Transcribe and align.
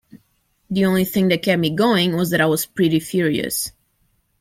The 0.71 0.85
only 0.85 1.05
thing 1.05 1.27
that 1.27 1.43
kept 1.43 1.59
me 1.59 1.75
going 1.75 2.15
was 2.15 2.31
that 2.31 2.41
I 2.41 2.47
was 2.47 2.65
pretty 2.65 2.99
furious. 2.99 3.71